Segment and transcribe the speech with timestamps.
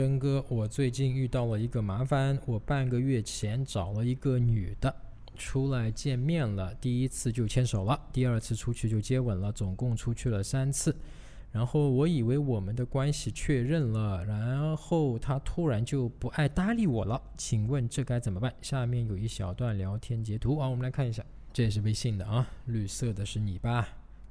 [0.00, 4.96] 真哥，我最近遇到了一个麻烦，我半个月前找了一个女的
[5.36, 10.96] 出来见面了，第一次就牵手了，第二次出去就接吻了，总共出去了三次。
[11.52, 18.50] 然后我以为我们的关系确认了，然后他突然就不爱搭理我了，请问这该怎么办？
[18.62, 21.22] 下面有一小段聊天截图啊，我们来看一下，
[21.52, 23.86] 这也是微信的啊，绿色的是你吧？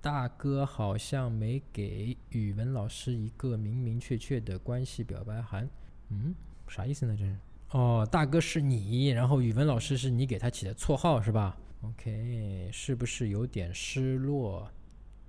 [0.00, 5.68] 大哥好像没给语文老师一个明明确确的关系表白函，
[6.08, 6.34] 嗯，
[6.68, 7.14] 啥意思呢？
[7.18, 7.36] 这是
[7.72, 14.70] 哦，大哥是你，然后语文老师是你给他起的绰号是吧？OK，是不是有点失落？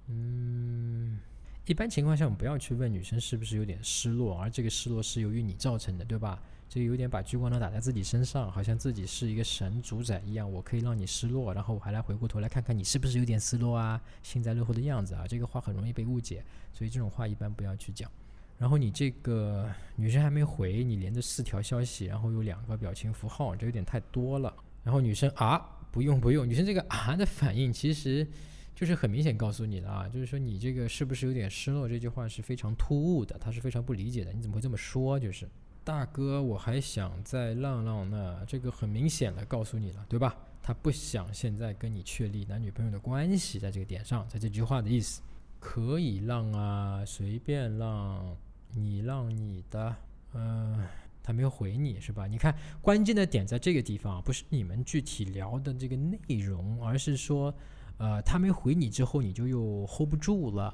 [0.08, 1.20] 嗯。
[1.68, 6.42] 一般情况下，我们不要去问女生是不是有点失落，而这个失落是由于你造成的，对吧？
[6.74, 18.10] 这有点把聚光灯打在自己身上，好像自己是一个神主宰一样，我可以让你失落，然后我还来回过头来看看你是不是有点失落啊，幸灾乐祸的样子啊，这个话很容易被误解，所以这种话一般不要去讲。
[18.58, 24.56] 然后你这个女生还没回，你连着四条消息，然后有两个表情符号，这有点太多了。
[24.82, 28.26] 然后女生啊，不用不用，女生这个啊的反应其实。
[28.74, 31.88] 就是很明显告诉你的啊，就是说你这个是不是有点失落？
[31.88, 34.32] 这句话是非常突兀的，她是非常不理解的。
[34.32, 35.20] 你怎么会这么说？
[35.20, 35.48] 就是
[35.84, 38.46] 大哥，我还想再浪浪呢。
[38.46, 40.36] 这个很明显的告诉你了，对吧？
[40.62, 45.22] 他不想现在跟你确立男女朋友的关系，在这个点上，在这句话的意思，
[45.60, 48.38] 可以浪啊，随便浪，
[48.74, 49.96] 你浪你的。
[50.34, 50.86] 嗯，
[51.24, 52.28] 他没有回你是吧？
[52.28, 57.54] 你看关键的点在这个地方，不是你们具体聊的这个内容，而是说。
[57.98, 60.74] 呃，他没回你之后，你就又 hold 不住了，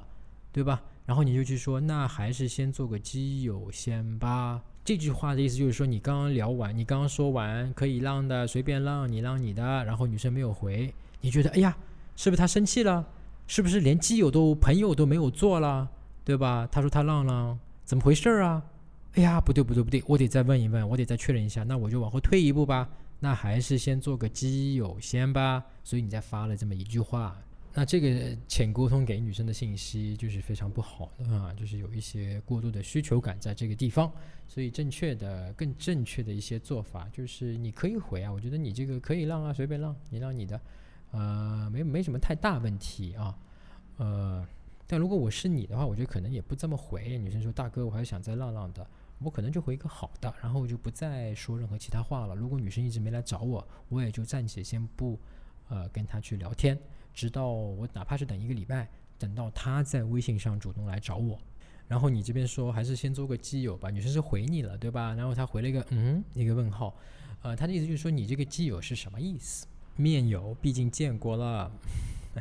[0.50, 0.82] 对吧？
[1.04, 4.62] 然后你就去说，那还是先做个基友先吧。
[4.88, 11.76] 这句话的意思就是说，你刚刚聊完，你刚刚说完可以让的，随便让你让你的，然后女生没有回，你觉得，哎呀，
[12.16, 13.04] 是不是她生气了？
[13.46, 15.86] 是不是连基友都朋友都没有做了，
[16.24, 16.66] 对吧？
[16.72, 18.62] 她说她浪了，怎么回事啊？
[19.12, 22.88] 哎呀，不对不对不对，我得再问一问，我得再确认一下，那我就往后退一步吧。
[23.20, 27.36] 那还是先做个基友先吧，所以你再发了这么一句话，
[27.74, 34.12] 那这个浅沟通给女生的信息就是非常不好的啊，就是有一些过度的需求感在这个地方，
[34.48, 40.60] 所以正确的、更正确的一些做法就是你可以回啊，我觉得你这个可以让啊，随便让，你让你的，
[41.12, 43.38] 呃，没没什么太大问题啊，
[43.98, 44.46] 呃，
[44.86, 47.16] 但如果我是你的话，我觉得可能也不这么回。
[47.18, 48.84] 女生说大哥，我还想再浪浪的。
[49.20, 52.36] 我可能就回一个好的，然后就不再说任何其他话了。
[52.36, 55.18] 如果女生一直没来找我，我也就暂且先不，
[55.68, 56.78] 呃，跟她去聊天，
[57.18, 61.36] 直到我哪怕是等一个礼拜，等到他在微信上主动来找我。
[61.88, 63.90] 然后你这边说还是先做个基友吧。
[63.90, 65.14] 女生是回你了，对吧？
[65.14, 66.94] 然后他回了一个嗯一个问号，
[67.42, 69.66] 呃，他的意思就是说你这个基友是什么意思？
[69.96, 71.68] 面友，毕竟见过了。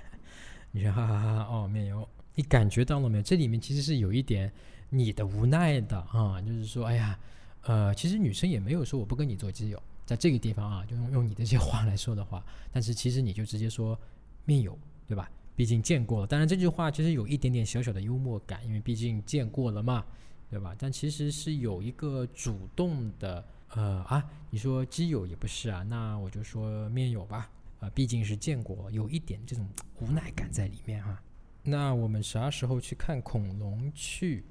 [0.71, 3.23] 女生哈哈哈哈哦，面友，你感觉到了没有？
[3.23, 4.53] 这里面其实是有一点。
[4.89, 7.19] 你的无奈的啊，就是说，哎呀，
[7.63, 13.99] 呃，其实女生也没有说我不跟你做基友，在这个地方啊，就用用你这些话来说的话，但是其实你就直接说
[14.47, 14.75] 面友，
[15.05, 15.29] 对吧？
[15.55, 16.27] 毕竟见过了。
[16.27, 20.05] 当然这句话其实有一点点小小的幽默感，因为毕竟见过了嘛，
[20.49, 20.75] 对吧？
[20.79, 27.49] 但其实是有一个主动的，呃啊，你说基友也不是啊，那我就说面友吧，
[27.79, 29.67] 啊，毕竟是见过，有一点这种
[29.99, 31.21] 无奈感在里面哈。
[31.63, 34.45] 那我们啥时候去看恐龙去？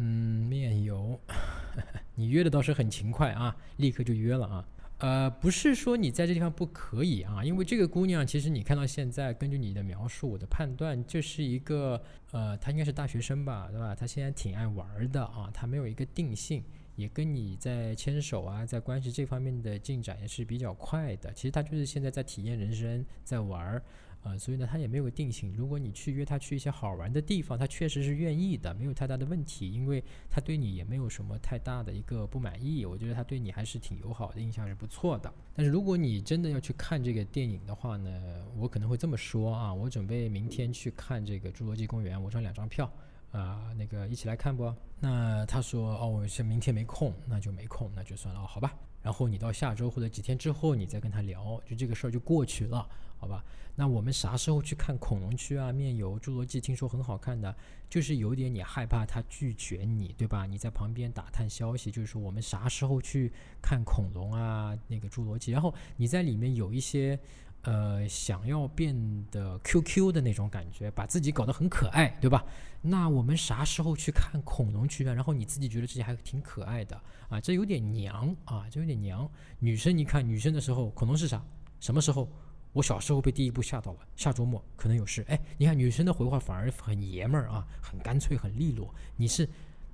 [0.00, 1.20] 嗯，面友，
[2.14, 4.68] 你约的倒是很勤快啊，立刻就约了啊。
[4.98, 13.94] 呃，不是说你在这地方不可以啊，因为这个姑娘其实你看到现在，根据你的描述，我的判断就是一个呃，她应该是大学生吧，对吧？
[13.94, 16.64] 她现在挺爱玩的啊，她没有一个定性，
[16.96, 21.32] 也跟你在牵手啊，在关系这方面的进展也是比较快的。
[21.32, 23.82] 其实她就是现在在体验人生，在玩儿。
[24.22, 25.54] 啊，所以呢，他也没有定性。
[25.56, 32.84] 如果你去约他去一些好玩的地方，他确实是愿意的，没有太大的问题，因为他对你也没有什么太大的一个不满意。
[32.84, 35.32] 我觉得他对你还是挺友好的，印象是不错的。
[35.54, 42.92] 但是如果你真的要去看这个电影的话呢，我可能会这么说啊，我准备明天去看这个《侏罗纪公园》，我装两张票，
[43.32, 44.72] 啊，那个一起来看不？
[45.00, 48.74] 那他说哦，我是明天没空，那就没空，那就算了，好吧。
[49.02, 52.88] 然后你到下周或者几天之后，你再跟他聊，就这个事儿就过去了。
[53.20, 53.44] 好吧，
[53.74, 55.72] 那我们啥时候去看恐龙区啊？
[55.72, 57.54] 面有侏罗纪听说很好看的，
[57.90, 60.46] 就是有点你害怕他拒绝你，对吧？
[60.46, 64.76] 你在旁边打探消息，就是说我们啥时候去看恐龙啊？
[64.86, 67.18] 那个侏罗纪，然后你在里面有一些
[67.62, 68.94] 呃想要变
[69.30, 72.44] 得 QQ 的那种感觉，把自己搞得很可爱，对吧？
[72.80, 75.12] 那我们啥时候去看恐龙区啊？
[75.12, 79.28] 然后你自己觉得自己还挺可爱的啊，这有点娘啊，这有点娘。
[79.58, 81.42] 女生你看女生的时候，恐龙是啥？
[81.80, 82.28] 什么时候？
[82.74, 85.24] 我小时候被第一部吓到了，下周末可能有事。
[85.28, 88.94] 哎，你看女生的回话反而很爷们儿啊，很干脆，很利落。
[89.16, 89.48] 你是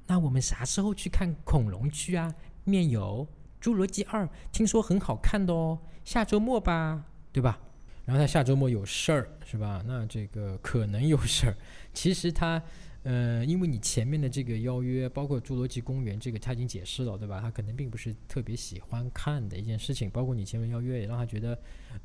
[0.06, 2.34] 那我们啥时候去看恐龙剧啊？
[2.64, 3.26] 面有
[3.64, 7.58] 《侏罗纪二》，听说很好看的哦，下周末吧，对吧？
[8.04, 9.82] 然后他下周末有事儿，是吧？
[9.84, 11.56] 那这个可能有事儿。
[11.92, 12.62] 其实他，
[13.02, 17.40] 呃，因为你前面的这个邀约，包括《侏罗纪公园》这个，他已经解释了，对吧？
[17.40, 20.08] 他可能并不是特别喜欢看的一件事情。
[20.08, 21.58] 包括你前面邀约，也让他觉得，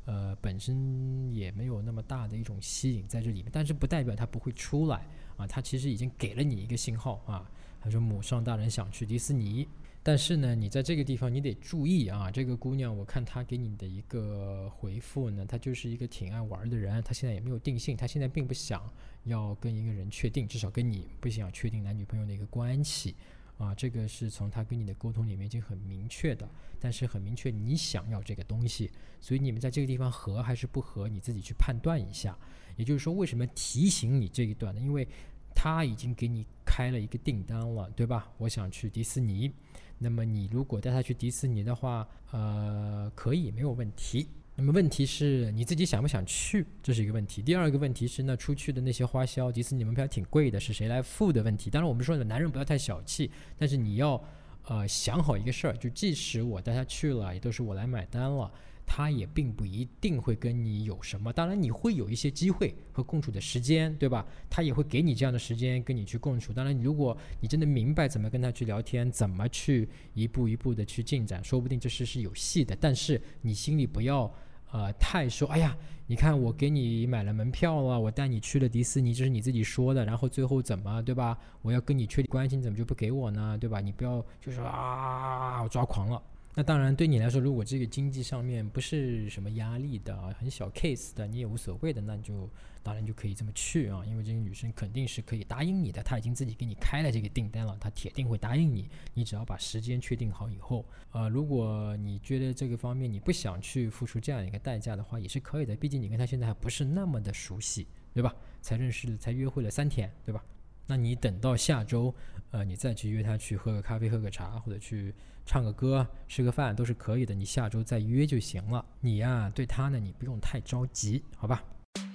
[0.04, 3.50] 呃，本身也没有那么大的一种吸引在这里面。
[3.52, 5.06] 但是不代表他不会出来
[5.36, 5.46] 啊。
[5.46, 7.48] 他其实已经给了你一个信号啊。
[7.80, 9.68] 他说母上大人想去迪士尼。
[10.02, 12.30] 但是呢，你在这个地方你得注意啊！
[12.30, 17.02] 这个姑娘，我看她给你的一个回复呢，她就是一个挺爱玩的人。
[17.02, 18.82] 她现在也没有定性，她现在并不想
[19.24, 23.14] 要跟一个人确定，至少跟你不想确定男女朋友的一个关系
[23.58, 23.74] 啊。
[23.74, 26.48] 这个是从她跟你的沟通里面已经很明确的，
[26.80, 32.38] 但是很明确你想要这个东西，所以你们在这个地方合还是不合，你自己去判断一下。
[32.76, 34.80] 也就是说，为什么提醒你这一段呢？
[34.80, 35.06] 因为
[35.54, 36.46] 他已经给你
[36.80, 38.26] 开了一个订单了，对吧？
[38.38, 39.52] 我想去迪士尼。
[39.98, 44.26] 那么你如果带他去迪士尼的话，呃，可以没有问题。
[44.56, 47.42] 那么问题是你自己想不想去，这是一个问题。
[47.42, 51.68] 第二个问题是，那出去的那些花销，迪士尼门票挺贵的，是谁来付的问题？
[51.68, 54.18] 当然我们说的男人不要太小气，但是你要
[54.64, 58.50] 呃想好一个事儿，就即使我带他去了，也都是我来买单了。
[58.92, 64.26] 他也并不一定会跟你有什么，当然你会有一些机会和共处的时间，对吧？
[64.50, 66.52] 他也会给你这样的时间跟你去共处。
[66.52, 72.76] 当然，如果你真的明白怎么跟他去聊天，怎么去一步一步的去进展，说不定这事是有戏的。
[72.80, 74.28] 但是你心里不要
[74.72, 75.76] 呃太说，哎呀，
[76.08, 81.38] 你看我给你买了门票了，我带你去了迪士尼，这是你自己说的，然后最后怎么，对吧？
[81.62, 83.56] 我要跟你确定关系，你怎么就不给我呢？
[83.56, 83.80] 对吧？
[83.80, 86.20] 你不要就说啊，我抓狂了。
[86.60, 92.46] 那当然，对你来说，如果这个经济上面不是什么压力的啊，很小 case 的，你也无所谓的，那就
[92.82, 98.90] 当然就可以这么去啊，因为这个女生肯定是可以答应你的，她已经自己给你开了这个订单了，她铁定会答应你。
[99.14, 108.36] 你只要把时间确定好以后，呃，如果你觉得这个方面你不想去付出这样一个代价的话，也是可以的，毕竟你跟她现在还不是那么的熟悉，对吧？
[108.60, 110.44] 才认识，才约会了三天，对吧？
[110.90, 112.12] 那你等到下周，
[112.50, 115.14] 呃，你再去约她去喝个咖啡、喝个茶，或者去。
[115.46, 118.84] 唱个歌、吃个饭都是可以的，你下周再约就行了。
[119.00, 121.64] 你呀，对他呢，你不用太着急，好吧？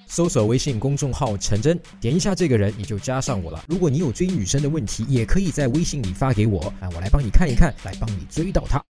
[0.07, 3.65] 搜索微信公众号“陈真”，点一下这个人，你就加上我了。
[3.67, 8.81] 如果你有追女生的问题，也可以在微信里发给我，啊，我来帮你看一看，来帮你追到她。